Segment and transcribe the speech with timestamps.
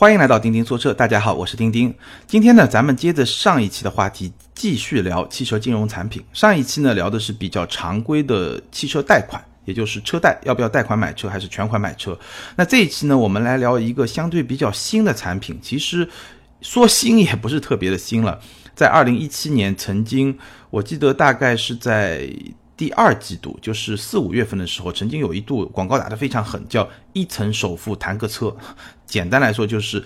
[0.00, 1.94] 欢迎来到钉钉说车，大家好，我是钉钉。
[2.26, 6.24] 今天呢，咱们接着上一期的话题，继续聊汽车金融产品。
[6.32, 12.18] 上一期呢，聊的是比较常规的汽车贷款，也就是车贷，要不要贷款买车，还是全款买车？
[12.56, 15.58] 那这一期呢，我们来聊一个相对比较新的产品。
[15.60, 16.08] 其实
[16.62, 18.40] 说新也不是特别的新了，
[18.74, 20.38] 在二零一七年曾经，
[20.70, 22.26] 我记得大概是在。
[22.80, 28.56] 第二季度就是四五月份的时候，曾经有一度广告打得非常狠，叫一层首付谈个车。
[29.04, 30.02] 简单来说就是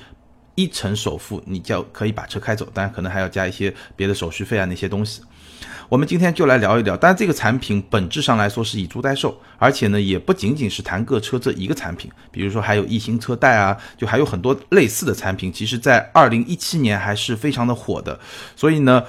[0.57, 5.23] 一层首付，你就可以把车开走，当然可能还要加一些别的手续费啊那些东西。
[5.89, 18.18] 我们今天就来聊一聊，当然这个产品本质上来说是以租代售，而且呢也不仅仅是谈个车这一个产品，比如说还有一星车贷啊，就还有很多类似的产品，其实在二零一七年还是非常的火的，
[18.57, 19.04] 所以呢。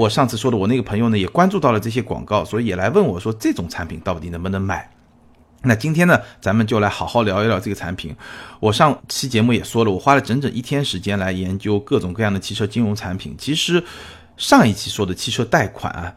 [0.00, 4.90] 我上次说的，我那个朋友呢也关注到了这些广告，所以也来问我说这种产品到底能不能买？
[5.62, 8.16] 那今天呢，咱们就来好好聊一聊这个产品。
[8.60, 13.34] 我上期节目也说了，我花了整整一天时间来研究各种各样的汽车金融产品。
[13.36, 13.84] 其实
[14.38, 16.14] 上一期说的汽车贷款啊，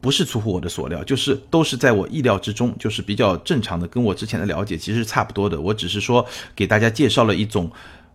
[0.00, 5.60] 不是出乎我的所料，就是都是在我意料之中，就是比较正常的，跟我之前的了解其实差不多的。
[5.60, 7.68] 我只是说给大家介绍了一种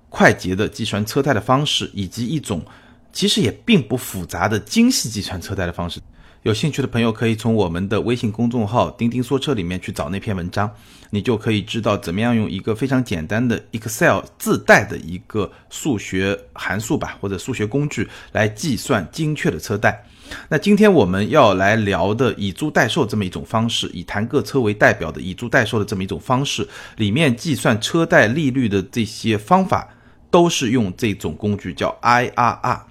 [0.08, 2.64] 快捷的计算车贷的方式，以及一种。
[3.12, 6.00] 其实也并不复杂的精细计算车贷的方式，
[6.44, 10.72] 有兴趣的朋友可以从我们的微信公众号“钉钉说车”里面去找那篇文章，
[11.10, 20.06] 你就可以知道怎么样用一个非常简单的 Excel 自带的一个数学函数吧，或者数学工具来计算精确的车贷。
[20.48, 26.66] 那今天我们要来聊的以租代售这么一种方式，以谈个车为代表的以租代售的这么一种方式，
[26.98, 29.90] 里面计算车贷利率的这些方法，
[30.30, 32.82] 都是用这种工具叫 IRR。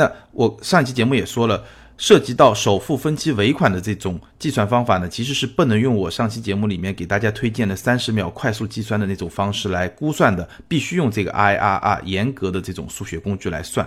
[0.00, 1.62] 那我上一期节目也说了，
[1.98, 13.86] 涉及到首付分期尾款的这种计算方法呢，其实是不能用我上期节目里面给大家推荐的三十秒快速计算的那种方式来估算的，必须用这个 IRR 严格的这种数学工具来算。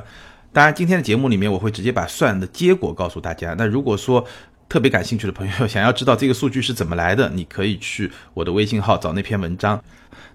[0.51, 3.55] 当然，今天的节目里面我会直接把算的结果告诉大家。
[3.57, 4.23] 那如果说
[4.69, 9.83] 特别感兴趣的朋友想要知道这个数据是怎么来的，你可以去我的微信号找那篇文章。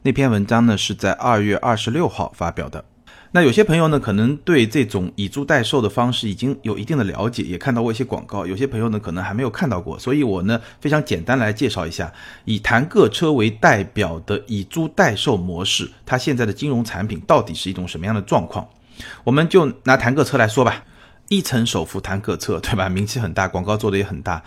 [0.02, 2.84] 那篇文章呢是在二月二十六号发表的。
[3.30, 8.46] 那有些朋友呢，可能对这种以租代售的方式已经有一定的了解，也看到过一些广告。
[8.46, 12.10] 有些朋友呢，可能还没有看到过，所以我呢非常简单来介绍一下，
[12.46, 18.66] 以谈个车为代表的以租代售模式，它现在的金融产品到底是一种什么样的状况？
[19.24, 20.82] 我们就拿谈个车来说吧，
[21.28, 22.88] 一层首付谈个车，对吧？
[22.88, 24.42] 名气很大，广告做的也很大。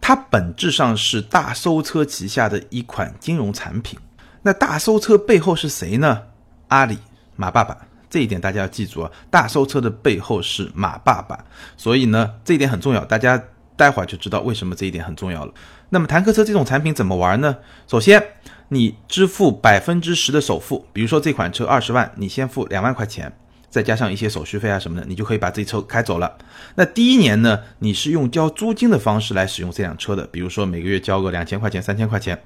[0.00, 3.98] 它本质上是大搜车旗下的一款金融产品。
[4.42, 6.22] 那大搜车背后是谁呢？
[6.68, 6.98] 阿里，
[7.36, 7.76] 马爸爸。
[8.14, 11.36] 这一点大家要记住啊，大收车的背后是马爸爸，
[11.76, 13.42] 所以呢，这一点很重要，大家
[13.74, 15.52] 待会儿就知道为什么这一点很重要了。
[15.88, 17.56] 那么，坦克车这种产品怎么玩呢？
[17.88, 18.22] 首先，
[18.68, 23.36] 你支付百分之十的首付，比如说这款车二十万，你先付两万块钱，
[23.68, 26.38] 再加上一些手续费啊什么的，你就可以把这车开走了。
[26.76, 32.40] 那第一年呢，你是用交租金的方式来使用这辆车的，比如说每个月交个两千块钱、三千块钱。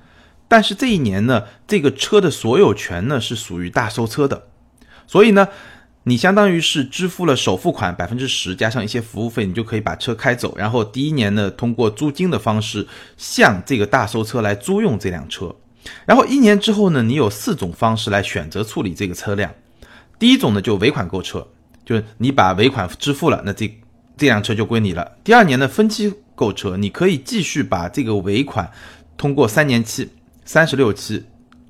[0.48, 4.44] 但是这一年呢，这个车的所有权呢是属于大收车的。
[5.08, 5.48] 所以呢，
[6.04, 10.54] 你相当于是支付了首付款百分之十，加上一些服务费，你就可以把车开走。
[10.56, 12.86] 然后第一年呢，通过租金的方式
[13.16, 15.56] 向这个大收车来租用这辆车。
[16.04, 19.50] 然后一年之后呢，你有四种方式来选择处理这个车辆。
[20.18, 21.48] 第一种呢，就尾款购车，
[21.86, 23.66] 就是你把尾款支付了，那这
[24.16, 25.12] 这辆车就归你了。
[25.24, 28.70] 第二年呢，分期购车，你可以继续把这个尾款
[29.16, 30.10] 通过三年期、
[30.44, 31.24] 三十六期。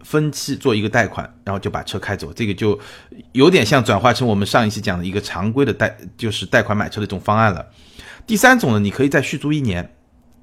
[0.09, 2.79] 分期做一个贷款，然后就把车开走，这个就
[3.33, 7.67] 有点像转化成我们上一期讲的一个常规的贷，就是贷款买车的一种方案了。
[8.27, 9.87] 第三种呢，你可以再续租一年，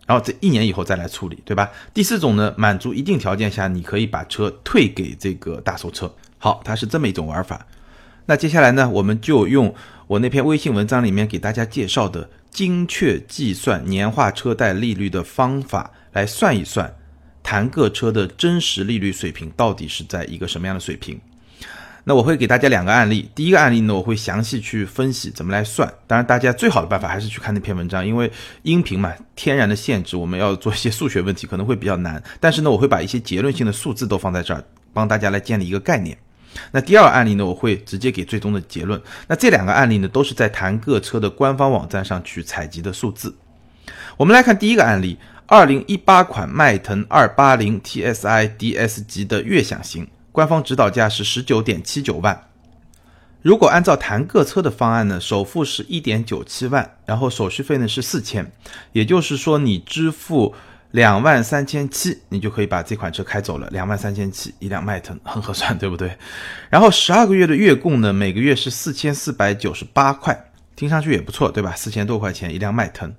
[0.06, 1.72] 然后这一年以后再来处理，对吧？
[1.96, 6.14] 第四种呢，满足一定条件下，你可以把车退给这个大售车。
[6.38, 7.66] 好，它是这么一种玩法。
[8.28, 9.74] 那接下来呢，我们就用
[10.06, 16.96] 我那篇微信文章里面给大家介绍的精确计算年化车贷利率的方法来算一算。
[17.46, 21.22] 谈个车的真实利率水平到底是在一个什么样的水平？
[22.04, 23.30] 那我会给大家两个案例。
[23.36, 25.88] 第一个案例呢，我会详细去分析怎么来算。
[26.08, 28.32] 当然，大家最好的办法还是去看那篇文章，因为
[28.64, 32.22] 音频嘛，天然的限制，我们要做一些数学问题可能会比较难。
[32.40, 36.18] 但是呢，我会把一些结论性的数字都放在这儿，帮大家来建立一个概念。
[36.72, 39.00] 那第二个案例呢，我会直接给最终的结论。
[39.28, 43.36] 那这两个案例呢，都是在谈个车的官方网站上去采集的数字。
[44.18, 45.20] 我们来看第一个案例。
[45.48, 52.48] 二零一八款迈腾二八零 TSI DS 级的悦享型，官方指导价是十九点七九万。
[53.44, 58.52] 如果按照谈个车的方案呢，首付是一点九七万，然后手续费呢是四千，
[58.92, 60.56] 也就是说你支付
[60.90, 63.68] 两万三千七，你就可以把这款车开走了。
[63.70, 66.18] 两万三千七一辆迈腾，很合算，对不对？
[66.72, 71.76] 然后十二个月的月供呢，每个月是四千四百九十八块，听上去也不错，对吧？
[71.76, 73.14] 四千多块钱一辆迈腾。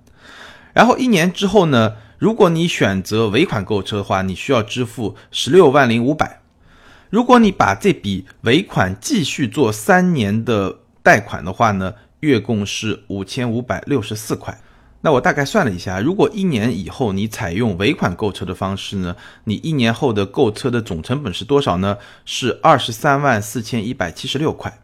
[0.77, 6.43] 然后一年之后呢，如果你选择尾款购车的话，你需要支付十六万零五百。
[7.09, 14.61] 如果你把这笔尾款继续做三年的贷款的话呢，月供是五千五百六十四块。
[15.01, 21.97] 那我大概算了一下，如果一年以后你采用尾款购车的方式呢，你一年后的购车的总成本是多少呢？
[22.27, 24.79] 是二十三万四千一百七十六块。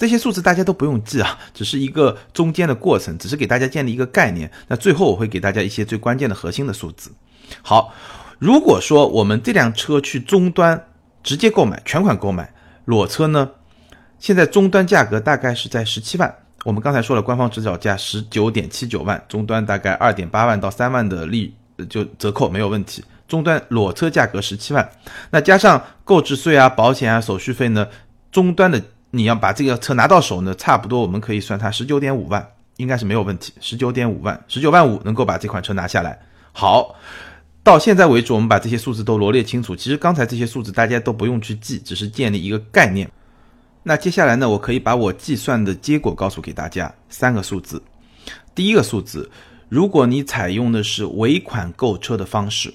[0.00, 4.50] 这些数字大家都不用记啊，只是一个中间的过程，只是给大家建立一个概念。
[4.66, 7.12] 那最后我会给大家一些最关键的核心的数字。
[7.60, 7.92] 好，
[8.38, 10.86] 如果说我们这辆车去终端
[11.22, 12.50] 直接购买，全款购买
[12.86, 13.50] 裸车呢，
[14.18, 16.34] 现在终端价格大概是在十七万。
[16.64, 21.54] 我们刚才说了，官方指导价十九点七九万，终端大概二点八万到三万的利
[21.90, 23.04] 就折扣没有问题。
[23.28, 24.90] 终端裸车价格十七万，
[25.30, 27.86] 那加上购置税啊、保险啊、手续费呢，
[28.32, 32.46] 终端的你要把这个车拿到手呢，差不多我们可以算它十九点五万，
[32.76, 33.52] 应该是没有问题。
[33.60, 36.18] 十九点五万，十九万五能够把这款车拿下来。
[36.52, 36.94] 好，
[37.62, 39.74] 到现在为止，我们把这些数字都罗列清楚。
[39.74, 43.10] 其实刚才这些数字大家都不用去记，只是建立一个概念。
[43.82, 47.82] 那接下来呢，我可以把我计算的结果告诉给大家，三个数字。
[48.54, 49.30] 第一个数字，
[49.68, 52.72] 如果你采用的是尾款购车的方式，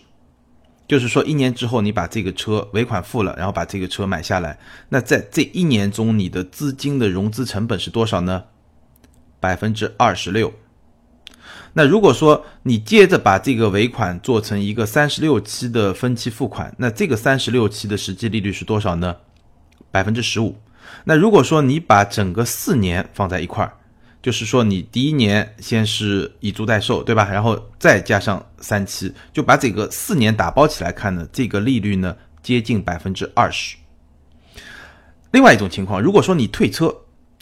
[0.88, 4.60] 就是说一年之后你把这个车尾款付了，然后把这个车买下来，
[4.90, 8.44] 那在这一年中你的资金的融资成本是多少呢？
[9.40, 10.54] 百分之二十六。
[11.74, 19.16] 那如果说你接着把这个尾款做成一个三十六期的分期付款，那这个三十六期的实际利率是多少呢？
[19.92, 20.56] 百分之十五。
[21.04, 23.74] 那如果说你把整个四年放在一块儿，
[24.26, 27.30] 就是说你第一年先是以租代售，对吧？
[27.32, 33.78] 然后再加上三期，就把这个四年打包起来看呢，这个利率呢接近百分之二十。
[35.30, 36.92] 另外一种情况，如果说你退车，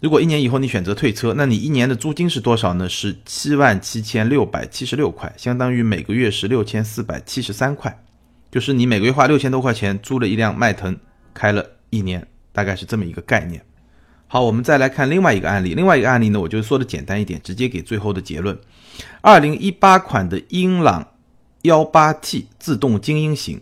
[0.01, 2.89] 如果一年以后你选择退车，那你一年的租金是多少呢？
[2.89, 7.97] 是七万七千六百七十六块，相当于每个月是六千四百七十三块，
[8.51, 10.99] 就是你每个月花六千多块钱租了一辆迈腾，
[11.33, 12.27] 开了一年。
[12.51, 13.65] 大概是这么一个概念。
[14.33, 15.75] 好，我们再来看另外一个案例。
[15.75, 18.57] 另外一个案例呢，我就说的简单一点，直接给最后的结论。
[19.21, 21.07] 二零一八款的英朗
[21.61, 23.61] 幺八 T 自动精英型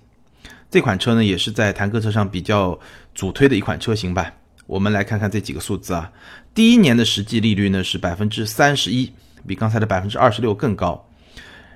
[0.69, 2.79] 这款车呢，也是在坦克车上比较
[3.13, 4.31] 主推的一款车型吧。
[4.65, 6.09] 我们来看看这几个数字啊。
[6.53, 9.11] 第一年的实际利率呢是百分之三十一，
[9.45, 11.05] 比刚才的百分之二十六更高。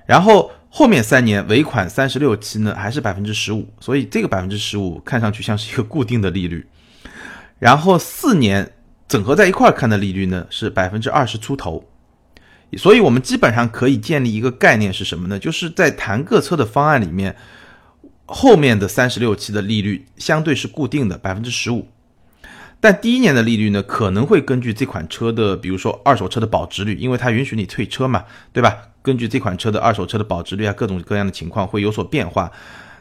[0.06, 6.66] 然后后面三年尾款三十六期呢还是百分之十五，所以这个百分之十五看上去像是一个固定的利率。
[7.58, 8.70] 然后四年
[9.08, 11.84] 整合在一块儿看的利率呢是百分之二十出头，
[12.76, 15.38] 所以我们基本上可以建立一个概念是什么呢？
[15.38, 17.36] 就是在谈各车的方案里面，
[18.26, 21.86] 后面的三十六期的利率相对是固定的百分之十五，
[22.80, 28.76] 但第一年的利率呢可能会根据这款车的，比如说二手车的保值率，因为它允许你退车嘛，对吧？
[29.02, 32.50] 根据这款车的二手车的保值率啊，各种各样的情况会有所变化。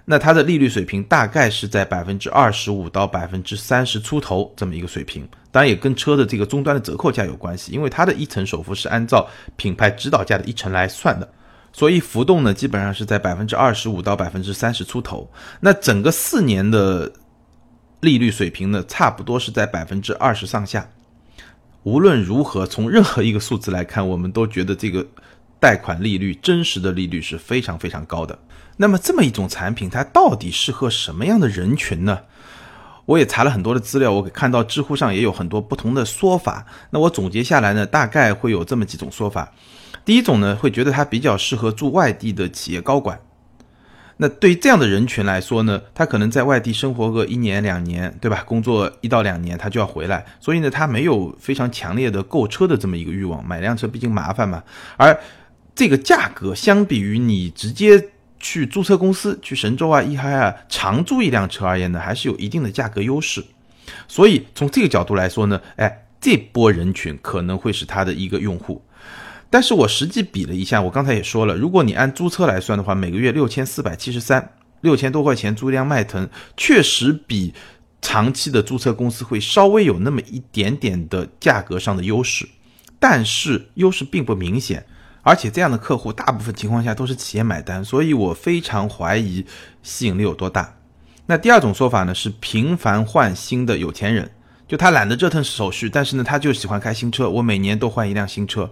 [0.06, 11.28] 那它的利率水平大概是在百分之二十五到百分之三十出头这么一个水平，当然也跟车的这个终端的折扣价有关系，因为它的一层首付是按照品牌指导价的一层来算的，
[11.74, 15.28] 所以浮动呢基本上是在百分之二十五到百分之三十出头。
[15.60, 17.12] 那整个四年的
[18.02, 20.88] 利率水平呢，差不多是在百分之二十上下。
[21.82, 25.04] 无论如何，从任何一个数字来看，我们都觉得这个
[25.60, 28.38] 贷款利率真实的利率是非常非常高的。
[28.78, 32.20] 那么这么一种产品，它到底适合什么样的人群呢？
[33.06, 36.66] 我也查了很多的资料，我看到知乎上也有很多不同的说法。
[36.90, 39.52] 那我总结下来呢，大概会有这么几种说法。
[40.04, 43.20] 第一种呢，会觉得它比较适合住外地的企业高管。
[44.18, 48.44] 那对于这样的人群来说呢，他可能在外地生活个一年两年，对吧？
[48.44, 53.46] 工作一到两年，他就要回来，所以呢，他没有非常强烈的购车的这么一个欲望。
[53.48, 54.64] 买辆车毕竟麻烦嘛，
[54.98, 55.16] 而
[55.76, 58.10] 这个价格相比于你直接。
[58.40, 63.44] 去租车公司去神州啊、一嗨啊长租一辆车而言呢，还是有一定的价格优势。
[64.08, 68.84] 所以从这个角度来说呢，哎，这波人群可能会是他的一个用户。
[69.50, 74.52] 但是我实际比了一下，我刚才也说了，如果你按租车来算的话，每个月六千四百七十三，
[74.82, 76.28] 六千多块钱租一辆迈腾，
[76.58, 77.54] 确实比
[78.02, 82.48] 长期的租车公司会稍微有那么一点点的价格上的优势，
[83.00, 84.86] 但是优势并不明显。
[85.26, 89.44] 而且这样的客户大部分情况下都是企业买单，所以我非常怀疑
[89.82, 90.72] 吸引力有多大。
[91.26, 94.30] 那第二种说法呢，是频繁换新的有钱人，
[94.68, 98.70] 就他懒得折腾手续，但是呢他就喜欢开新车，我每年都换一辆新车。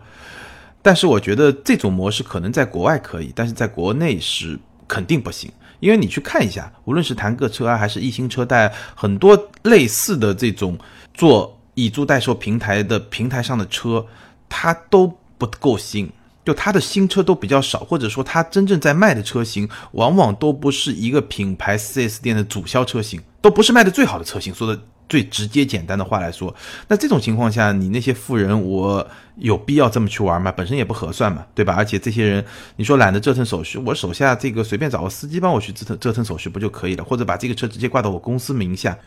[0.83, 5.51] 但是我觉得这种模式可能在国外可以，但是在国内是肯定不行。
[5.79, 10.77] 因为你去看一下，无论是谈个车啊，还是一星车贷，很多类似的这种
[11.15, 14.05] 做以租代售平台的平台上的车，
[14.47, 16.07] 它都不够新，
[16.45, 24.53] 就它的新车都比较少，或者说它真正在卖的车型，往往都不是一个品牌 4S 店的主销车型，都不是卖的最好的车型。
[24.53, 24.81] 说的。
[25.09, 26.55] 最直接简单的话来说，
[26.87, 30.51] 那这种情况下，你那些富人，我有必要这么去玩吗？
[30.51, 31.75] 本身也不合算嘛，对吧？
[31.75, 32.43] 而且这些人，
[32.77, 37.03] 你说懒得折腾手续，我手下这个随便找个司机帮我去折腾折腾手续不就可以了？
[37.03, 38.97] 或者把这个车直接挂到我公司名下，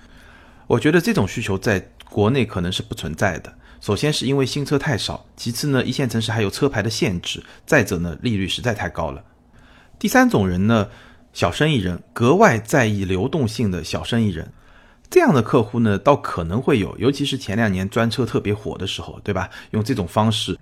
[0.69, 3.53] 我觉得这种需求在国内可能是不存在的。
[3.81, 9.23] 首先是因为新车太少，其次呢，一线城市还有车牌的限制，再者呢，利率实在太高了。
[9.99, 10.89] 第三种人呢，
[11.33, 14.53] 小生意人，格外在意流动性的小生意人。
[15.09, 19.49] 这样的客户呢，倒可能会有，尤其是前两年专车特别火的时候，对吧？
[19.71, 20.59] 用这种方式，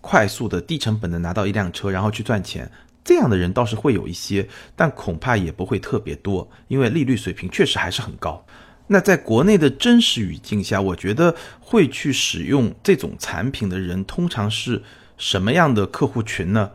[0.00, 2.70] 快速的、低成本的拿到一辆车，然后去赚钱，
[3.02, 8.46] 这样的人倒是会有一些，但恐怕也不会特别多，因为利率水平确实还是很高。
[8.92, 14.82] 那在国内的真实语境下，我觉得会去使用这种产品的人，通常是
[15.16, 16.70] 什么样的客户群呢？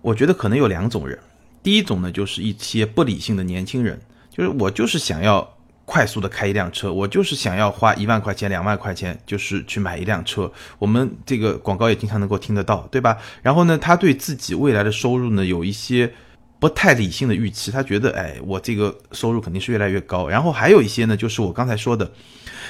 [0.00, 1.18] 我觉得可能有两种人，
[1.62, 5.54] 第一种呢，就是一些不理性的年轻人，就是我就是想要。
[5.90, 10.52] 快速的开一辆车，我就是想要花一万块钱、两万块钱，就是去买一辆车。
[10.78, 13.16] 我们这个广告也经常能够听得到，对吧？
[13.40, 16.12] 然后呢，他对自己未来的收入呢有一些
[16.58, 20.28] 不太理性的预期，他觉得，哎，我这个收入肯定是越来越高。
[20.28, 22.10] 然后还有一些呢，就是我刚才说的，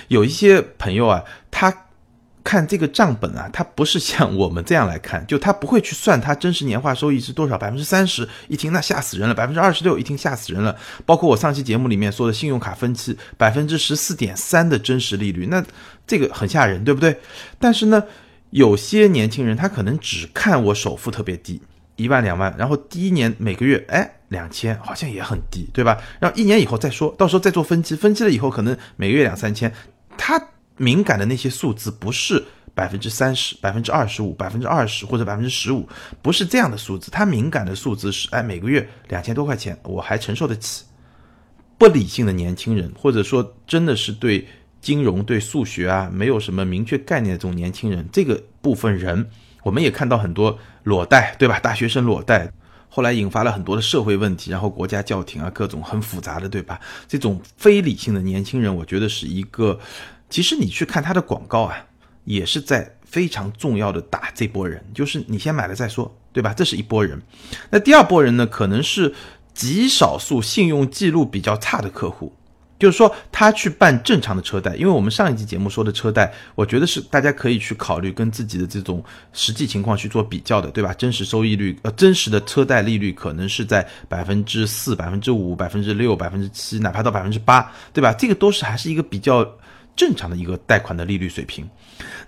[0.08, 1.84] 有一些朋友啊，他。
[2.44, 10.74] 看这个账本啊，他不是像我们这样来看， 就他不会去算它真实年化收益是多少，百分之三十一听那吓死人了，百分之二十六一听吓死人了。
[11.04, 15.62] 包括我上期节目里面说的信用卡分期百分之十四点三的真实利率，那
[16.06, 17.18] 这个很吓人，对不对？
[17.58, 18.02] 但是呢，
[18.48, 21.60] 有些年轻人他可能只看我首付特别低，
[21.98, 26.00] 一万两万，然后第一年每个月哎两千，好像也很低，对吧？
[26.18, 29.70] 然后一年以后再说到时候再做分期，分期了以后可能每个月两三千，
[30.16, 30.42] 他。
[30.80, 32.40] 敏感的那些数字不是
[32.72, 35.88] 百分之三十、百分之二十五、百分之二十或者百分之十五，
[36.22, 37.10] 不是这样的数字。
[37.10, 40.84] 他敏感的数字是，哎，每个月两千多块钱，我还承受得起。
[41.78, 44.46] 不理性的年轻人，或者说真的是对
[44.80, 49.28] 金融、对数学啊没有什么明确概念的这种年轻人，这个部分人，
[49.62, 51.58] 我们也看到很多裸贷，对吧？
[51.60, 52.50] 大学生裸贷，
[52.88, 56.80] 后来引发了很多的社会问题，然后国家叫停啊，各种很复杂的，对吧？
[57.06, 59.78] 这种非理性的年轻人，我觉得是一个。
[60.30, 61.86] 其实你去看他的广告啊，
[62.24, 66.52] 也是在非常重要的打这波人，就是你先买了再说，对吧？
[66.52, 67.20] 这是一波人。
[67.70, 69.14] 那第二波人呢，可能是
[69.54, 72.34] 极少数信用记录比较差的客户，
[72.78, 74.74] 就是说他去办正常的车贷。
[74.76, 80.94] 因为我们上一集节目说的车贷，我觉得是大家可以去考虑跟自己的这种实际情况去做比较的，对吧？
[80.94, 88.12] 真实收益率，呃，真实的车贷利率可能是在百分之四、百分之五、百分之六、百分之七，哪怕到百分之八，对吧？
[88.12, 89.46] 这个都是还是一个比较。
[89.96, 91.68] 正常的一个贷款的利率水平，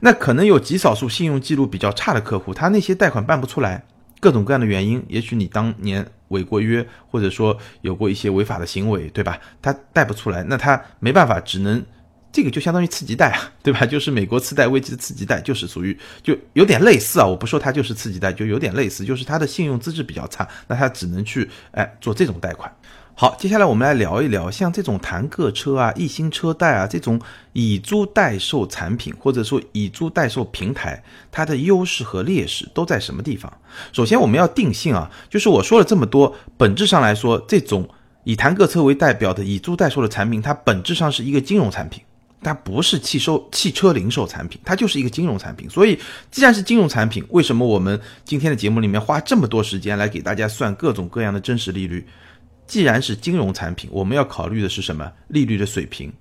[0.00, 3.84] 那可能有极少数信用记录比较差的客户，他那些贷款办不出来，
[4.18, 9.38] 各种各样的原因，也许你当年违过约，或者说有过一些违法的行为，对吧？
[9.62, 11.84] 他贷不出来，那他没办法，只能
[12.32, 13.84] 这个就相当于次级贷啊， 对吧？
[13.84, 22.72] 就是美国次贷危机的次级贷，就是属于就有点类似啊，我不说它就是次级贷，就有点类似，就是他的信用资质比较差，那他只能去哎做这种贷款。
[23.20, 27.20] 好，接下来我们来聊一聊，像这种弹个车啊、一星车贷啊这种
[27.52, 33.52] 以租代售产品，或者说以租代售平台，它的优势和劣势都在什么地方？
[33.92, 37.86] 首先我们要定性啊，就是我说了这么多，本质上来说，这种
[38.24, 42.02] 以弹个车为代表的以租代售的产品，它本质上是一个金融产品，
[42.42, 45.68] 它不是汽收汽车零售产品，它就是一个金融产品。
[45.68, 45.98] 所以，
[46.30, 52.06] 既然是金融产品，为什么我们今天的节目里面花这么多时间来给大家算各种各样的真实利率？
[52.70, 55.10] 既然是金融产品，我们要考虑的是什么？
[55.26, 56.12] 利率的水平，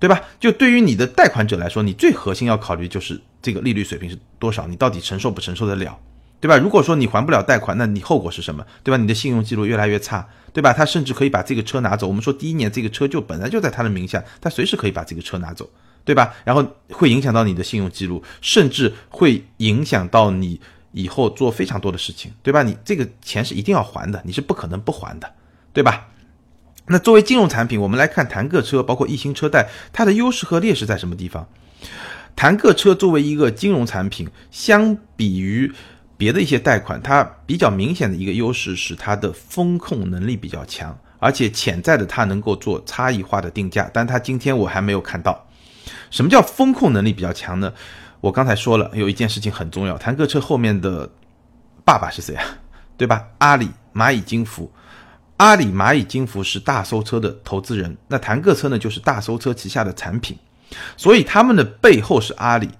[0.00, 0.20] 对吧？
[0.40, 5.96] 就对于你的贷款者来说，你最核心要考虑就是这个利率水平是多少，你到底承受不承受得了，
[6.40, 6.56] 对吧？
[6.56, 8.66] 如果说你还不了贷款，那你后果是什么？
[8.82, 8.96] 对吧？
[8.96, 10.72] 你的信用记录越来越差，对吧？
[10.72, 12.08] 他甚至可以把这个车拿走。
[12.08, 15.70] 我们说第一年这个车就本来就在他的名下，他随时可以把这个车拿走，
[16.04, 16.34] 对吧？
[16.44, 22.64] 然后会影响到你的信用记录，甚至会影响到你以后做非常多的事情，对吧？
[22.64, 25.32] 你这个钱是一定要还的，你是不可能不还的。
[25.72, 26.08] 对吧？
[26.86, 31.48] 那作为金融产品，我们来看谈个车，包括一星车贷，它的优势和劣势在什么地方？
[32.34, 35.72] 谈个车作为一个金融产品，相比于
[36.16, 45.46] 别的一些贷款，它比较明显的一个优势是它的风控能力比较强，而且潜在的它能够做差异化的定价，但它今天我还没有看到。
[46.10, 47.72] 什么叫风控能力比较强呢？
[48.20, 51.08] 我刚才说了，有一件事情很重要，谈个车后面的
[51.84, 52.44] 爸爸是谁啊？
[52.96, 53.28] 对吧？
[53.38, 54.70] 阿里、蚂蚁金服。
[55.42, 60.38] 阿里、蚂蚁金服是大搜车的投资人，那弹个车呢就是大搜车旗下的产品，
[60.96, 62.70] 所以他们的背后是阿里。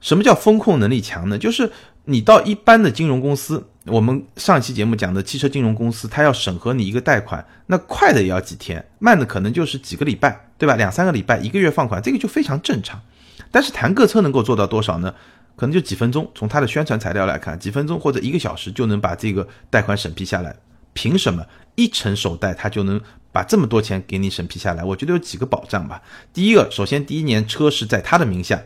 [0.00, 1.36] 什么叫风控能力强呢？
[1.36, 1.68] 就是
[2.04, 10.76] 你到一般的金融公司，我们上期节目讲的汽车金融公司，它要审核你一个贷款，那快的也要几天，慢的可能就是几个礼拜，对吧？
[10.76, 13.02] 两三个礼拜、一个月放款，这个就非常正常。
[13.50, 15.12] 但是谈个车能够做到多少呢？
[15.56, 16.30] 可能就几分钟。
[16.36, 20.54] 从它的宣传材料来看，几分钟或者一个小时就能把这个贷款审批下来。
[20.96, 22.98] 凭什么一成首贷他就能
[23.30, 24.82] 把这么多钱给你审批下来？
[24.82, 26.00] 我觉得有几个保障吧。
[26.32, 28.62] 第一个，首先第一年车是在他的名下。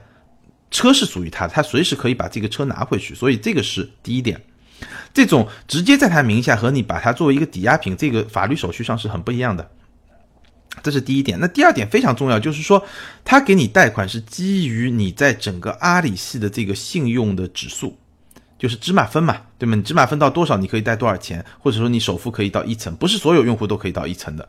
[0.71, 4.41] 车是属于他，他随时可以把这个车拿回去，所以这个是第一点。
[5.13, 9.69] 这种直接在他名下和你把它作为一个抵押品，这个法律手续上是很不一样的。
[10.85, 11.41] 这是第一点。
[11.41, 12.87] 那第二点非常重要，就是说
[13.25, 17.99] 他给你贷款是基于你在整个阿里系的这个信用的指数，
[18.61, 19.75] 就是芝麻分嘛，对吗？
[19.75, 24.47] 你芝麻分到多少，你可以贷多少钱，或者说你首付可以到一层，不是所有用户都可以到一层的。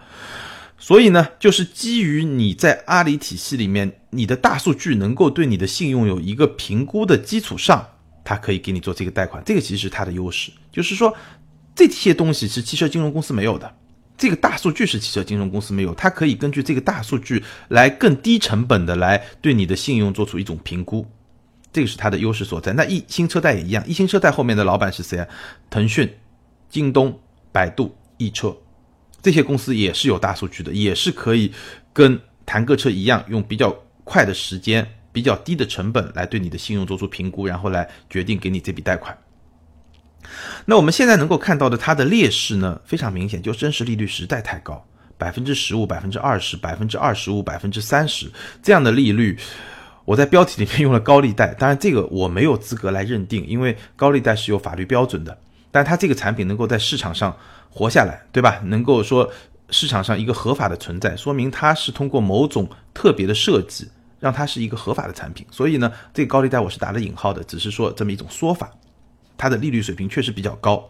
[0.77, 7.87] 所以呢，就是基于你在阿里体系里面，你的大数据能够对你的信用有一个评估的基础上，
[8.25, 9.41] 它可以给你做这个贷款。
[9.45, 11.15] 这个其实是它的优势，就是说
[11.73, 13.73] 这些东西是汽车金融公司没有的，
[14.17, 21.07] 这个大数据是汽车金融公司没有，它可以根据这个大数据来更低成本的来对你的信用做出一种评估，
[21.73, 22.73] 这个是它的优势所在。
[22.73, 25.27] 那一新车贷也一样，一新车贷后面的老板是谁啊？
[25.69, 26.11] 腾讯、
[26.69, 27.17] 京东、
[27.51, 28.55] 百度、易车。
[29.21, 31.51] 这些公司也是有大数据的，也是可以
[31.93, 33.71] 跟谈个车一样，用比较
[34.03, 39.15] 快的时间、比较低的成本来对你的信用做出评估，然后来决定给你这笔贷款。
[40.65, 44.83] 那我们现在能够看到的它的劣势呢，非常明显，就真实利率实在太高，
[45.17, 48.31] 百分之十五、百分之二十、百分之二十五、百分之三十
[48.63, 49.37] 这样的利率。
[50.11, 55.37] 我在标题里面用了高利贷，当然这个我没有资格来认定，因为高利贷是有法律标准的。
[55.71, 57.33] 但它这个产品能够在市场上
[57.69, 58.59] 活下来，对吧？
[58.65, 59.31] 能够说
[59.69, 63.89] 市场上一个合法的存在，说明它是通过某种特别的设计，
[64.19, 65.47] 让它是一个合法的产品。
[65.49, 68.69] 所以呢，这个高利贷我是打了引号的，只是说这么一种说法。
[69.37, 70.89] 它的利率水平确实比较高。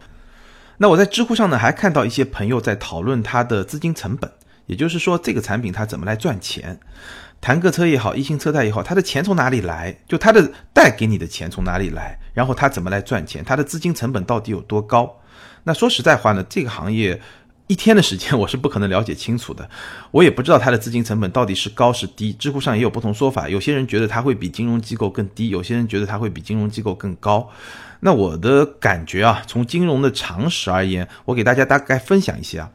[0.78, 4.32] 那我在知乎上呢，还看到一些朋友在讨论它的资金成本，
[4.66, 6.80] 也就是说这个产品它怎么来赚钱。
[7.42, 9.98] 谈个车也好，一星车贷也好，他的钱从哪里来？
[10.06, 12.16] 就他的贷给你的钱从哪里来？
[12.32, 13.44] 然后他怎么来赚钱？
[13.44, 15.18] 他的资金成本到底有多高？
[15.64, 17.20] 那说实在话呢，这个行业
[17.66, 19.68] 一天的时间我是不可能了解清楚的，
[20.12, 22.32] 我也不知道他的资金成本到底是高是低。
[22.32, 27.50] 知乎上也有不同说法，有些人觉得他会比金融机构更低，有些人觉得他会比金融机构更高。
[27.98, 32.70] 那我的感觉啊，从金融的常识而言，我给大家大概分享一些啊。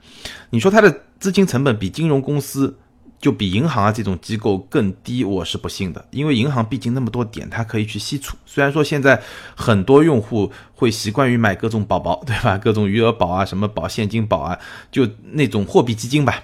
[0.49, 2.77] 你说他的资金成本比金融公司？
[3.19, 6.05] 就比银行啊这种机构更低，我是不信的。
[6.11, 8.35] 因为银行毕竟那么多点，它可以去吸储。
[8.45, 9.21] 虽然说现在
[9.55, 12.57] 很多用户会习惯于买各种宝宝，对吧？
[12.57, 14.57] 各种余额宝啊，什么保现金宝啊，
[14.91, 16.43] 就那种货币基金吧，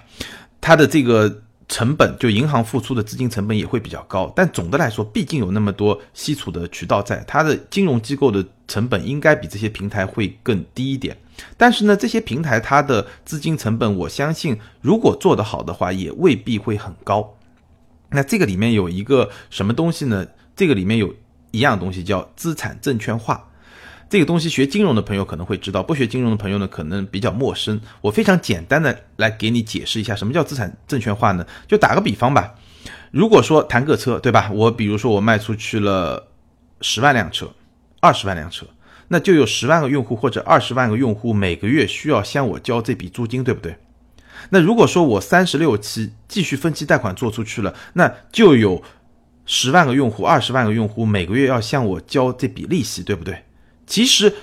[0.62, 1.41] 它的这个。
[1.69, 11.17] 成本就银行付出的资金成本也会比较高，但总的来说，毕竟有那么多吸储的渠道在，它的金融机构的成本应该比这些平台会更低一点。
[11.57, 17.35] 但是呢，这些平台它的资金成本，我相信如果做得好的话，也未必会很高。
[18.09, 20.27] 那这个里面有一个什么东西呢？
[20.55, 21.13] 这个里面有
[21.51, 23.49] 一样东西叫资产证券化。
[24.09, 27.81] 这个东西学金融的朋友可能会知道，不学金融的朋友呢可能比较陌生。
[28.01, 31.43] 我非常简单的来给你解释一下，什么叫资产证券化呢？
[31.67, 32.53] 就打个比方吧，
[33.09, 34.51] 如果说谈个车，对吧？
[34.53, 36.27] 我比如说我卖出去了
[36.81, 37.49] 十万辆车，
[37.99, 38.67] 二十万辆车，
[39.07, 43.75] 那就有十万个用户或者二十万个用户每个月需要向我交这笔租金，对不对？
[44.49, 48.81] 那如果说我三十六期继续分期贷款做出去了，那就有
[49.45, 53.43] 十万个用户、二十万个用户每个月要向我交这笔利息，对不对？
[53.85, 54.33] 其实，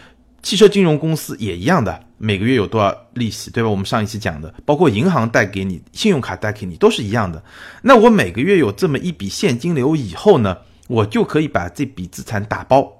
[0.42, 3.68] 汽车金融公司也一样的，每个月有多少利息，对吧？
[3.68, 7.42] 我们上一期讲的，包括银行贷给你、信用卡贷给你，都是一样的。
[7.82, 10.56] 那我每个月有这么一笔现金流以后呢，
[10.88, 12.99] 我就可以把这笔资产打包，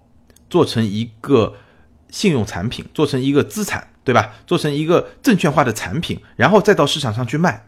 [0.51, 1.55] 做成一个
[2.11, 4.35] 信用产品，做成一个资产，对吧？
[4.47, 7.65] 做成一个证券化的产品，然后再到市场上去卖。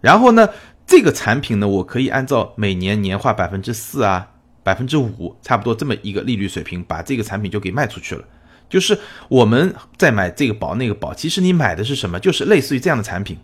[0.00, 0.48] 然后呢，
[0.86, 4.30] 这个产品呢，我可以按照每年年化百分之四啊。
[4.64, 8.24] 百分之五，差不多这么一个利率水平，把这个产品就给卖出去了。
[8.66, 12.18] 就是我们在买这个保那个保，其实你买的是什么？
[12.18, 13.36] 就是类似于这样的产品，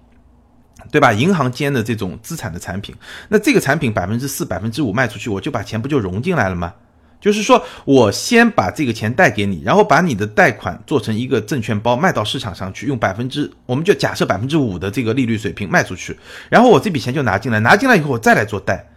[0.90, 1.12] 对吧？
[1.12, 2.94] 银行间的这种资产的产品。
[3.28, 6.72] 那这个产品百分之四、百分之五卖出去，我就把钱不就融进来了吗？
[7.20, 18.88] 就是说我先把这个钱贷给你，然后把你的贷款做成一个证券包卖到市场上去，用百分之我们就假设百分之五的这个利率水平卖出去，然后我这笔钱就拿进来，拿进来以后我再来做贷。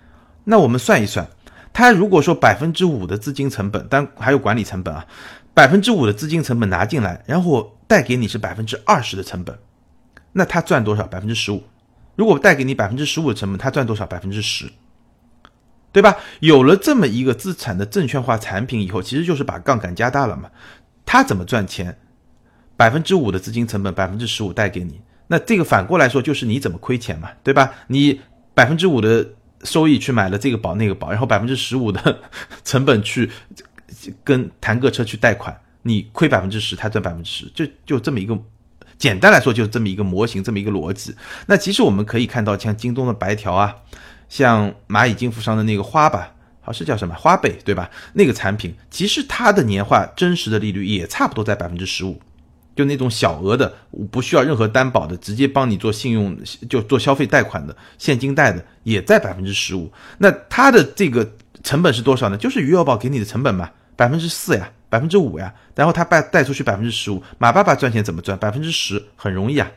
[0.46, 1.28] 那我们算一算。
[1.74, 5.06] 他如果说百分之五的资金成本，但还有管理成本啊，
[5.54, 9.58] 百分之五的资金成本拿进来，然后贷给你是百分之二十的成本，
[10.34, 11.08] 那他赚多少？
[11.08, 11.64] 百分之十五。
[12.16, 14.06] 如果带给你百分之十五的成本，他赚多少？
[14.06, 14.72] 百分之十，
[15.94, 16.18] 对吧？
[16.42, 20.50] 有了这么一个资产的证券化产品以后，其实就是把杠杆加大了嘛。
[21.06, 21.98] 他怎么赚钱？
[22.76, 25.00] 百分之五的资金成本，百分之十五贷给你。
[25.28, 27.72] 那这个反过来说，就是你怎么亏钱嘛，对吧？
[27.88, 28.20] 你
[28.56, 29.26] 百分之五的
[29.64, 32.20] 收益去买了这个保那个保，然后百分之十五的
[32.66, 33.30] 成本去
[34.24, 38.38] 跟谈个车去贷款，你亏百分之十，他赚百分之十，就就这么一个。
[38.98, 41.14] 简单来说，就是这么一个模型，这么一个逻辑。
[41.48, 43.76] 那其实我们可以看到，像京东的白条啊，
[44.34, 47.88] 像蚂蚁金服上的那个花吧，好是叫什么花呗，对吧？
[48.14, 52.20] 那个产品其实它的年化真实的利率也差不多在百分之十五，
[52.76, 53.72] 就那种小额的，
[54.10, 56.36] 不需要任何担保的，直接帮你做信用
[56.68, 59.94] 就做消费贷款的现金贷的，也在百分之十五。
[60.18, 61.32] 那它的这个
[61.64, 62.36] 成本是多少呢？
[62.36, 64.68] 就是余额宝给你的成本嘛，百分之四呀。
[64.90, 68.38] 百分之五呀，然后他贷贷出去百分之十五，马爸爸赚钱怎么赚？
[68.38, 69.72] 百分之十很容易啊，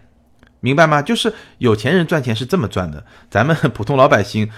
[0.60, 1.02] 明白吗？
[1.02, 4.50] 就是有钱人赚钱是这么赚的，咱们 普通老百姓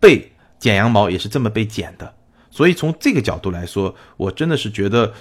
[0.00, 2.14] 被剪羊毛也是这么被剪的。
[2.50, 5.12] 所以从这个角度来说，我真的是觉得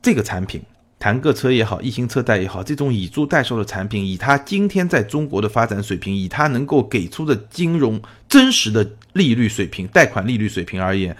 [0.00, 0.62] 这个产品，
[0.98, 11.16] 弹个车也好，一星车贷也好，这种以租代售的产品，以它今天在中国的发展水平，以它能够给出的金融真实的利率水平、贷款利率水平而言，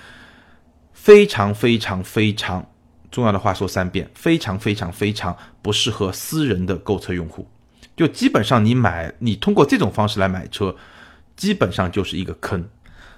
[0.93, 2.67] 非常非常非常。
[3.11, 7.49] 重要的话说三遍，非常非常非常不适合私人的购车用户。
[7.99, 10.77] 就基本上你买，你通过这种方式来买车，
[11.37, 12.65] 基本上就是一个坑，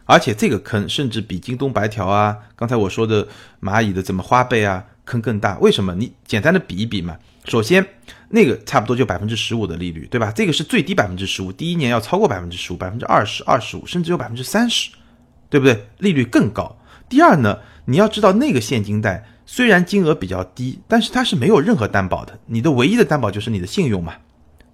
[0.06, 3.28] 而且这个坑甚至比京东白条啊，刚才我说的
[3.60, 5.58] 蚂蚁的怎么花呗啊，坑更大。
[5.58, 5.94] 为什么？
[5.94, 7.18] 你简单的比一比嘛。
[7.44, 7.86] 首先，
[8.30, 10.32] 那个差不多就百分之十五的利率，对吧？
[10.32, 14.90] 这个是最低百分之十五，第一年要超过百分之十五，百分之二十二十五，甚至有百分之三十，
[15.48, 15.86] 对不对？
[15.98, 16.78] 利率更高。
[17.08, 19.26] 第二呢，你要知道那个现金贷。
[19.46, 24.14] 虽然金额比较低，但是它是没有任何担保的，你的唯一的担保就是你的信用嘛，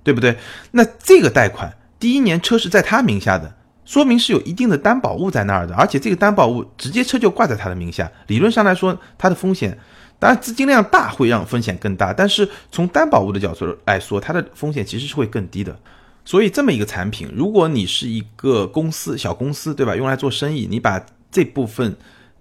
[0.07, 0.39] 对不对？
[0.71, 3.53] 那这个贷款第一年车是在他名下的，
[3.85, 9.77] 说明是有一定的担保物在那儿的，而且这个担保物直接车就挂在他的名下，理论上来说，它的风险
[10.21, 15.77] 当然资金量大会让风险更大，但是从担保物的角度来说，它的风险其实是会更低的。
[16.25, 19.97] 所以这么一个产品，如果你是一个公司小公司，对吧？
[19.97, 21.97] 用来做生意，你把这部分。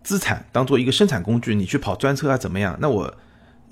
[0.06, 2.78] 资产当做一个生产工具，你去跑专车啊，怎么样？
[2.80, 3.12] 那我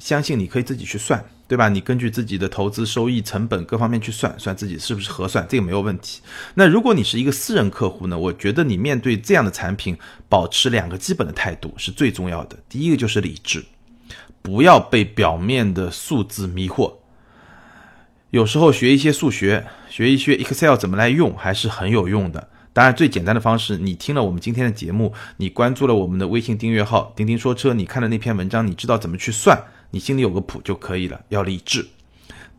[0.03, 1.69] 相信你可以自己去算，对吧？
[1.69, 6.19] 你根据自己的投资收益、成本各方面去算算自己是不是合算，这个没有问题。
[6.55, 8.19] 那如果你是一个私人客户呢？
[8.19, 12.57] 我觉得你面对这样的产品，保持两个基本的态度是最重要的。
[12.67, 13.63] 第一个就是理智，
[14.41, 16.95] 不要被表面的数字迷惑。
[18.31, 22.49] 有时候学一些数学，学一些 Excel 怎么来用，还是很有用的。
[22.73, 29.57] 当然，最简单的方式，你听了我们今天的节目，你关注了我们的微信订阅号“钉钉说车”，你看了那篇文章，你知道怎么去算，
[29.93, 31.21] 你心里有个谱就可以了。
[31.29, 31.87] 要理智。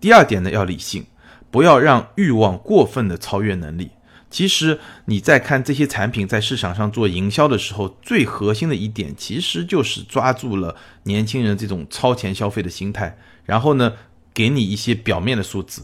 [0.00, 1.04] 第二点呢，要理性，
[1.50, 3.90] 不要让欲望过分的超越能力。
[4.30, 13.94] 其实你在看这些产品在市场上做营销的时候，最核心的一点，其实就是抓住了年轻人这种超前消费的心态，然后呢，
[14.32, 15.82] 给你一些表面的数字，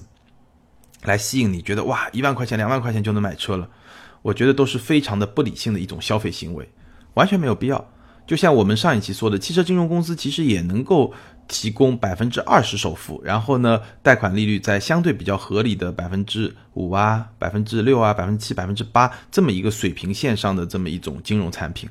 [1.03, 3.69] 来吸引你，觉得哇，一万块钱、两万块钱就能买车了。
[4.23, 6.71] 我觉得都是非常的不理性的一种消费行为，
[7.15, 7.93] 完全没有必要。
[8.27, 11.13] 就像我们上一期说的，汽车金融公司其实也能够
[11.51, 21.91] 提供百分之二十首付，然后呢，贷款利率在相对比较合理的百分之五啊、百分之六啊、百分之七、百分之八这么一个水平线上的这么一种金融产品，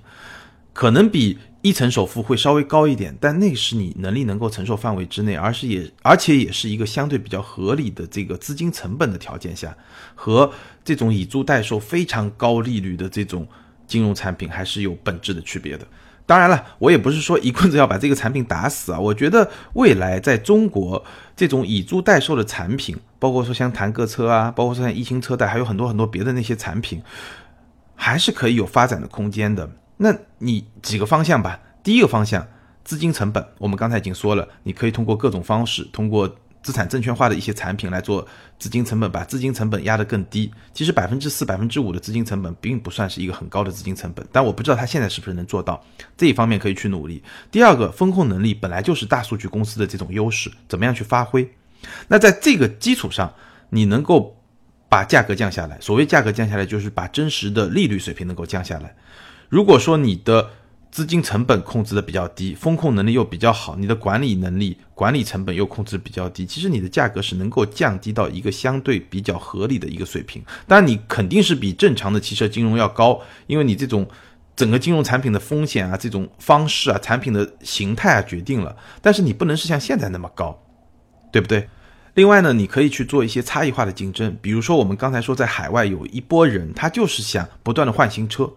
[0.73, 1.37] 可能比。
[1.61, 9.75] 一层首付会稍微高一点，但那是你能力能够承受范围之内，而是也而且也是一个相对比较合理的这个资金成本的条件下，
[10.15, 10.49] 和
[10.85, 13.45] 这种以租代售非常高利率的这种
[13.85, 15.85] 金融产品还是有本质的区别的。
[16.29, 21.03] 当然了，我也不是说一棍子要把这个产品打死啊， 我觉得未来在中国
[21.35, 27.01] 这种以租代售的产品，包括说像弹个车啊，包括说像一星车贷，还有很多很多别的那些产品，
[27.95, 29.67] 还是可以有发展的空间的。
[29.97, 31.59] 那你几个方向吧。
[31.81, 32.45] 第一个方向，
[32.83, 36.29] 资金成本，我们刚才已经说了，你可以通过各种方式，通过
[36.61, 40.51] 资产证券化的一些产品来做资金成本，把资金成本压得更低。
[40.73, 45.81] 其实百分之四、百分之五的资金成本并不算是一个很高的资金成本，但我不知道它现在是不是能做到
[46.17, 47.23] 这一方面可以去努力。
[47.49, 51.49] 第二个，风控能力本来就是大数据公司的这种优势，怎么样去发挥？
[52.07, 53.33] 那在这个基础上，
[53.69, 54.37] 你能够
[54.89, 55.79] 把价格降下来。
[55.79, 58.93] 所谓价格降下来，就是把真实的利率水平能够降下来。
[59.47, 60.49] 如果说你的
[60.91, 70.43] 资金成本控制的比较低，风控能力又比较好，你的管理能力、管理成本又控制比较低，其实你的价格是能够降低到一个相对比较合理的一个水平。
[70.67, 74.07] 当然，你肯定是比正常的汽车金融要高，因为你这种
[74.55, 78.75] 整个金融产品的风险啊、这种方式啊、产品的形态啊决定了。
[79.01, 80.59] 但是你不能是像现在那么高，
[81.31, 81.69] 对不对？
[82.15, 88.51] 另外呢，你可以去做一些差异化的竞争，比如说我们刚才说在海外有一波人，他就是想不断的换新车，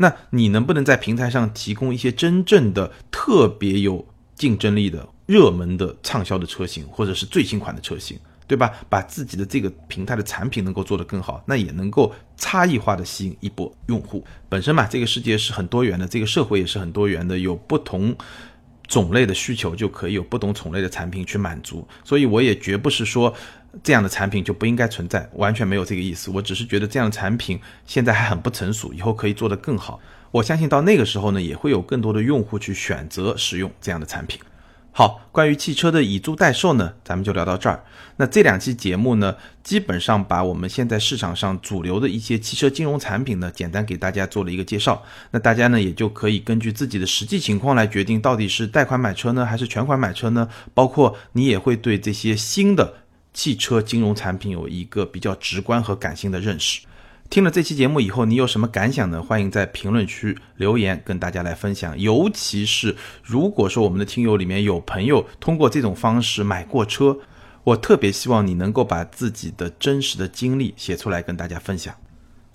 [0.00, 8.72] 那你能不能在平台上提供一些真正的特别有竞争力的热门的畅销的车型，或者是最新款的车型，对吧？
[8.88, 14.24] 把自己的这个平台的产品能够做得更好，那也能够差异化的吸引一波用户。
[14.48, 18.16] 本身嘛，这个世界是很多元的，这个社会也是很多元的，有不同。
[18.86, 23.30] 种类的需求就可以有不同种类的产品去满足，所以我也绝不是说
[23.82, 26.30] 这样的产品就不应该存在，完全没有这个意思。
[26.30, 30.00] 我只是觉得这样的产品现在还很不成熟，以后可以做得更好。
[30.30, 34.40] 我相信到那个时候呢，也会有更多的用户去选择使用这样的产品。
[34.90, 37.84] 好，关于汽车的以租代售呢，咱们就聊到这儿。
[38.16, 45.00] 那这两期节目呢，基本上把我们现在市场上主流的一些汽车金融产品呢，简单给大家做了一个介绍。
[45.30, 50.48] 那大家呢，也就可以根据自己的实际情况来决定，到底是贷款买车呢，还是全款买车呢？
[50.74, 52.94] 包括你也会对这些新的
[53.38, 56.80] 汽车金融产品有一个比较直观和感性的认识。
[57.30, 59.22] 听了这期节目以后，你有什么感想呢？
[59.22, 61.96] 欢迎在评论区留言跟大家来分享。
[62.00, 67.16] 尤其是如果说我们的听友里面有朋友通过这种方式买过车，
[67.62, 71.94] 我特别希望你能够把自己的真实的经历写出来跟大家分享。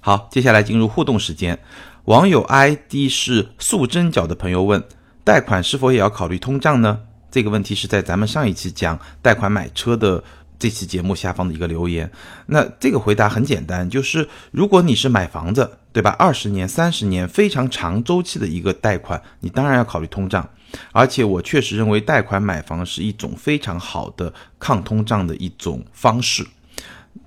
[0.01, 1.57] 好，接下来进入互动时间。
[2.05, 4.83] 网友 ID 是素贞角的朋友问：
[5.23, 7.03] 贷款是否也要考虑通胀呢？
[7.31, 10.21] 这个问题是在咱们上一期讲贷款买车的。
[10.63, 12.09] 这期节目下方的一个留言，
[12.45, 16.15] 那这个回答很简单，就是如果你是买房子，对吧？
[16.17, 20.49] 二十年、三十年非常长周期的一个贷款，你当然要考虑通胀。
[20.93, 26.47] 而且我确实认为贷款买房是一种非常好的抗通胀的一种方式，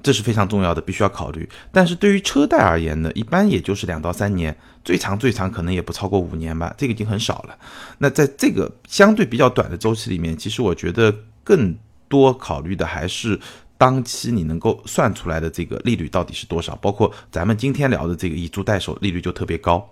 [0.03, 1.47] 这是非常重要的，必须要考虑。
[1.71, 7.59] 但是对于车贷而言呢，一般也就是两到三年，最长最长可能也不超过五年吧，这个已经很少了。
[7.99, 11.77] 那在这个相对比较短的周期里面，其实我觉得更。
[12.09, 13.39] 多考虑的还是
[13.79, 19.87] 当期你能够算出来的这个利率到底是多少，包括咱们今天聊的这个以租代售利率就特别高，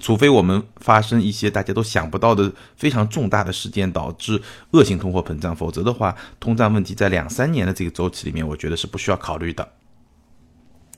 [0.00, 4.40] 除非我们发生一些大家都想不到的非常重大的事件导致
[4.72, 9.66] 恶性通货膨胀，否则的话，通胀问题在两三年的这个周期里面，我觉得是不需要考虑的。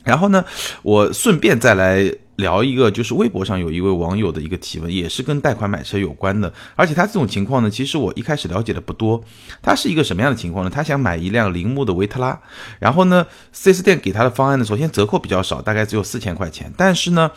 [0.04, 0.44] 然后呢，
[0.82, 2.12] 我顺便再来。
[2.36, 6.52] 聊一个，就是微博上有一位网友的一个提问，也是跟贷款买车有关的。
[6.74, 9.22] 而且他这种情况呢，其实我一开始了解的不多。
[9.60, 10.70] 他是一个什么样的情况呢？
[10.70, 12.40] 他想买一辆铃木的维特拉，
[12.78, 17.30] 然后呢，4S 店给他的方案呢，首先折扣比较少，大概只有四千块钱，但是呢，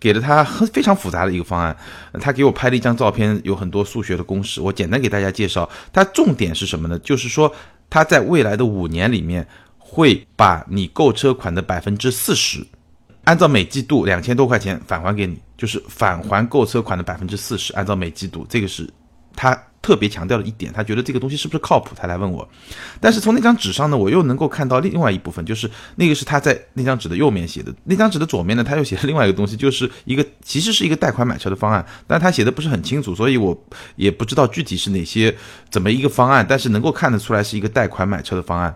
[0.00, 1.76] 给了他很非常复杂的一个方案。
[2.20, 5.68] 他给我拍了一张照片，有很多数学的公式，我简单给大家介绍。
[5.92, 6.98] 他重点是什么呢？
[6.98, 7.52] 就是说
[7.88, 9.46] 他在未来的五年里面，
[9.78, 12.66] 会把你购车款的百分之四十。
[13.24, 17.72] 按照每季度两千多块钱返还给你，就是返还购车款的百分之四十。
[17.74, 18.88] 按照每季度，这个是
[19.36, 20.72] 他特别强调的一点。
[20.72, 21.94] 他觉得这个东西是不是靠谱？
[21.94, 22.48] 他来问我。
[22.98, 27.72] 但是从那张纸上呢，我又能够看到另外一部分，就是那个是他在那张纸的右面写的。
[27.84, 33.56] 那张纸的左面呢，他又写了另外一个东西，就是一个其实是一个贷款买车的方案，但他写的不是很清楚，所以我
[33.96, 35.34] 也不知道具体是哪些
[35.70, 36.44] 怎么一个方案。
[36.48, 38.74] 但是能够看得出来是一个贷款买车的方案。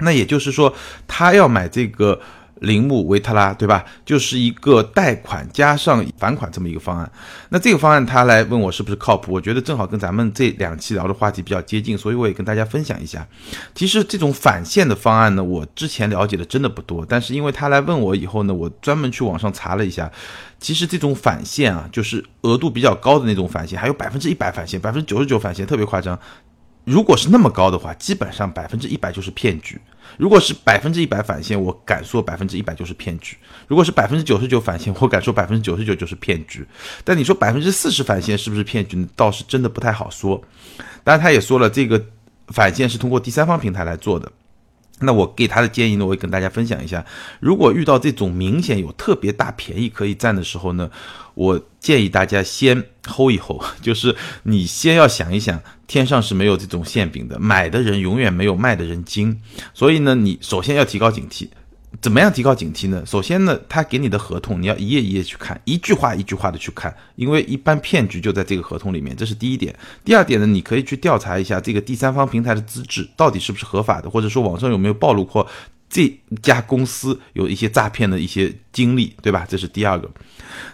[0.00, 0.74] 那也就是说，
[1.06, 2.20] 他要买这个。
[2.60, 3.84] 铃木维特拉，对吧？
[4.04, 7.10] 就是一个贷款加上返款这么一个方案。
[7.50, 9.32] 那这个方案他来问我是不是靠谱？
[9.32, 13.26] 我觉得正好跟咱们这两期聊的话题比较接近，所以我也跟大家分享一下。
[13.74, 17.06] 其实这种返现的方案呢，我之前了解的真的不多。
[17.08, 20.10] 但是因为他来问我以后呢，我专门去网上查了一下。
[20.60, 26.18] 其实这种返现啊，就是额度比较高的那种返现，还有百分之一百返现、百分之九十九返现，特别夸张。
[26.88, 29.78] 如果是那么高的话，基本上百分之一百就是骗局。
[30.16, 36.66] 如果是百分之一百返现，我敢说百分之一百就是骗局；如果是百分之九十九返现，我敢说百分之九十九就是骗局。
[37.04, 39.06] 但你说百分之四十返现是不是骗局？
[39.14, 40.42] 倒是真的不太好说。
[41.04, 42.02] 当然，他也说了，这个
[42.48, 44.32] 返现是通过第三方平台来做的。
[45.00, 47.04] 那我给他的建议呢，我也跟大家分享一下。
[47.40, 50.90] 如果遇到这种明显有特别大便宜可以占的时候呢，
[51.34, 59.40] 我建议大家先 hold 一 hold， 就是你先要想一想，天上是没有这种馅饼的，买的人永远没有卖的人精。
[59.72, 61.48] 所以呢，你首先要提高警惕。
[62.00, 63.02] 怎么样提高警惕呢？
[63.06, 69.74] 首先呢，他给你的合同你要一页一页去看，一句话一句话的去看，因为一般骗局就在这个合同里面，这是第一点。
[70.04, 75.46] 第二点呢，你可以去调查一下这个第三方平台的资质到底是不是合法的，或者说网上有没有暴露过
[75.88, 79.46] 这家公司有一些诈骗的一些经历，对吧？
[79.48, 80.08] 这是第二个。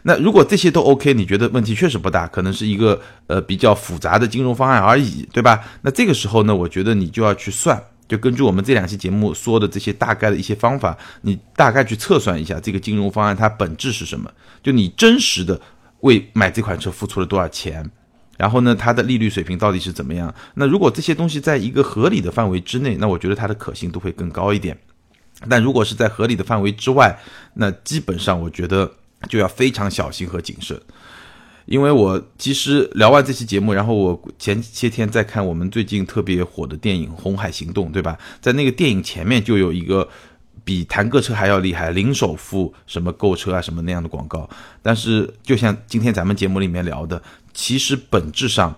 [0.02, 5.60] 那如果这些都 OK，你觉得问题确实不大，可能是一个呃比较复杂的金融方案而已，对吧？
[5.82, 7.80] 那这个时候呢，我觉得你就要去算。
[8.14, 14.30] 就根据我们这两期节目说的这些大概的一些方法，你大概去测算一下这个金融方案它本质是什么？
[14.62, 15.60] 就你真实的
[16.02, 17.90] 为买这款车付出了多少钱？
[18.38, 20.32] 然后呢，它的利率水平到底是怎么样？
[20.54, 24.78] 那如果这些东西在一个合理的范围之内，那我觉得它的可信度会更高一点。
[25.48, 27.18] 但如果是在合理的范围之外，
[27.54, 28.88] 那基本上我觉得
[29.28, 30.80] 就要非常小心和谨慎。
[31.66, 38.18] 因为我其实聊完这期节目，然后我前些天在看我们最近特别火的电影《红海行动》，对吧？
[38.40, 40.08] 在那个电影前面就有一个
[40.62, 44.48] 比谈个车还要厉害，零首付什么购车啊什么那样的广告。
[44.82, 47.22] 但是就像今天咱们节目里面聊的。
[47.54, 48.76] 其实本质上，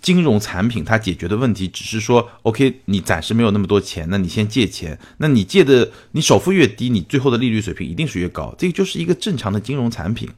[0.00, 10.28] 金融产品它解决的问题只是说，OK，你暂时没有那么多钱，那你先借钱，那你借的你首付越低，你最后的利率水平一定是越高，这个就是一个正常的金融产品。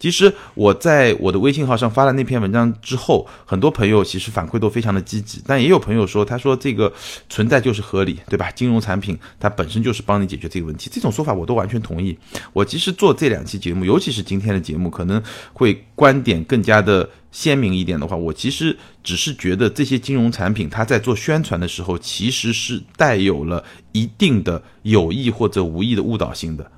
[0.00, 6.90] 其实我在我的微信号上发了那篇文章之后，很多朋友其实反馈都非常的积极，但也有朋友说，他说这个
[7.28, 8.50] 存在就是合理，对吧？
[8.52, 12.18] 金融产品它本身就是帮你解决这个问题，这种说法我都完全同意。
[12.54, 26.70] 我其实做这两期节目，尤其是今天的节目，可能会观点更加的鲜明一点的话，我其实只是觉得这些金融产品它在做宣传的时候，其实是带有了一定的有意或者无意的误导性的。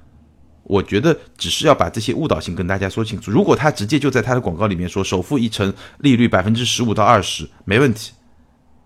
[0.72, 3.30] 我觉得只是要把这些误导性跟大家说清楚。
[3.30, 8.12] 如果他直接就在他的广告里面说首付一成，利率百分之十五到二十，没问题，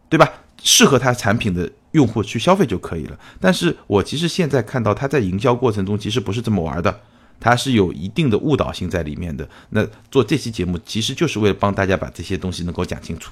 [0.09, 0.29] 对吧？
[0.65, 3.17] 适合他产品的用户去消费就可以了。
[3.41, 7.01] 但是我其实现在看到他在营销过程中其实不是这么玩的，
[7.39, 9.49] 他是有一定的误导性在里面的。
[9.71, 13.31] 那做这期节目其实就是为了帮大家把这些东西能够讲清楚。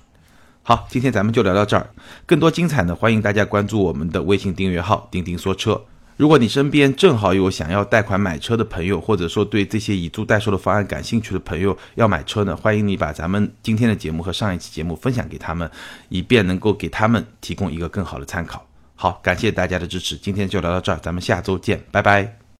[0.62, 1.90] 好，今天咱们就聊到这儿。
[2.24, 5.82] 更多精彩呢，欢迎大家关注我们的微信订阅号“钉钉说车”。
[6.16, 15.68] 如果你身边正好有想要贷款买车的朋友，或者说对这些以租代售的方案感兴趣的朋友要买车呢，欢迎你把咱们今天的节目和上一期节目分享给他们，
[16.08, 18.64] 以便能够给他们提供一个更好的参考。
[18.94, 22.43] 好，感谢大家的支持，今天就聊到这儿，咱们下周见，拜拜。